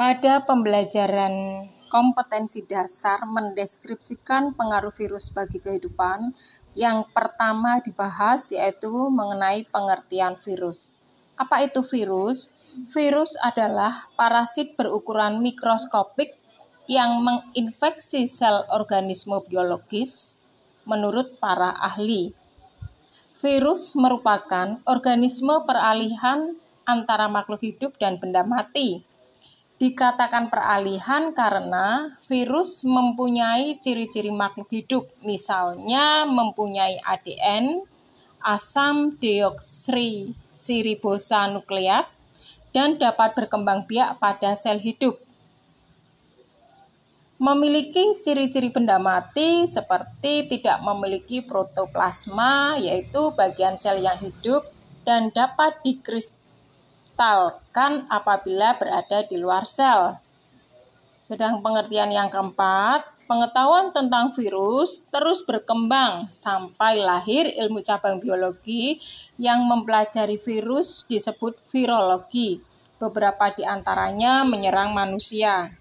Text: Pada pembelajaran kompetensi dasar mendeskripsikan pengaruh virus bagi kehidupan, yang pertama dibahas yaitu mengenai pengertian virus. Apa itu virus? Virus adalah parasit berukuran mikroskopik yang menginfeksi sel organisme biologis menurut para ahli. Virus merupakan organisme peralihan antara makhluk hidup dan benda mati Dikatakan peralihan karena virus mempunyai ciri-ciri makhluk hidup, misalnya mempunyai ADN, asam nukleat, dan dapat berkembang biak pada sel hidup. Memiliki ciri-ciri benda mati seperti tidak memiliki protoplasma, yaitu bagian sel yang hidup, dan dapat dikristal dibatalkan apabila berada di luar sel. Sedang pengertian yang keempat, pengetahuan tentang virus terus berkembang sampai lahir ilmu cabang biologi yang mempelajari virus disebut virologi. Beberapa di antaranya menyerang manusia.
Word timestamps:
Pada 0.00 0.40
pembelajaran 0.48 1.68
kompetensi 1.92 2.64
dasar 2.64 3.20
mendeskripsikan 3.28 4.56
pengaruh 4.56 4.88
virus 4.96 5.28
bagi 5.28 5.60
kehidupan, 5.60 6.32
yang 6.72 7.04
pertama 7.12 7.84
dibahas 7.84 8.48
yaitu 8.48 8.88
mengenai 8.88 9.68
pengertian 9.68 10.40
virus. 10.40 10.96
Apa 11.36 11.68
itu 11.68 11.84
virus? 11.84 12.48
Virus 12.96 13.36
adalah 13.44 14.08
parasit 14.16 14.72
berukuran 14.72 15.44
mikroskopik 15.44 16.32
yang 16.88 17.20
menginfeksi 17.20 18.24
sel 18.24 18.64
organisme 18.72 19.36
biologis 19.52 20.40
menurut 20.88 21.36
para 21.44 21.76
ahli. 21.76 22.32
Virus 23.44 23.92
merupakan 23.92 24.80
organisme 24.88 25.60
peralihan 25.68 26.56
antara 26.88 27.28
makhluk 27.28 27.60
hidup 27.60 28.00
dan 28.00 28.16
benda 28.16 28.40
mati 28.48 29.04
Dikatakan 29.80 30.52
peralihan 30.52 31.32
karena 31.32 32.12
virus 32.28 32.84
mempunyai 32.84 33.80
ciri-ciri 33.80 34.28
makhluk 34.28 34.68
hidup, 34.68 35.08
misalnya 35.24 36.28
mempunyai 36.28 37.00
ADN, 37.00 37.88
asam 38.44 39.16
nukleat, 41.56 42.12
dan 42.76 43.00
dapat 43.00 43.32
berkembang 43.32 43.88
biak 43.88 44.20
pada 44.20 44.52
sel 44.52 44.84
hidup. 44.84 45.16
Memiliki 47.40 48.20
ciri-ciri 48.20 48.68
benda 48.68 49.00
mati 49.00 49.64
seperti 49.64 50.44
tidak 50.44 50.84
memiliki 50.84 51.40
protoplasma, 51.40 52.76
yaitu 52.76 53.32
bagian 53.32 53.80
sel 53.80 54.04
yang 54.04 54.20
hidup, 54.20 54.68
dan 55.08 55.32
dapat 55.32 55.80
dikristal 55.80 56.39
dibatalkan 57.20 58.08
apabila 58.08 58.80
berada 58.80 59.20
di 59.28 59.36
luar 59.36 59.68
sel. 59.68 60.16
Sedang 61.20 61.60
pengertian 61.60 62.08
yang 62.08 62.32
keempat, 62.32 63.04
pengetahuan 63.28 63.92
tentang 63.92 64.32
virus 64.32 65.04
terus 65.12 65.44
berkembang 65.44 66.32
sampai 66.32 66.96
lahir 66.96 67.44
ilmu 67.44 67.84
cabang 67.84 68.24
biologi 68.24 69.04
yang 69.36 69.68
mempelajari 69.68 70.40
virus 70.40 71.04
disebut 71.12 71.60
virologi. 71.68 72.64
Beberapa 72.96 73.52
di 73.52 73.68
antaranya 73.68 74.40
menyerang 74.48 74.96
manusia. 74.96 75.76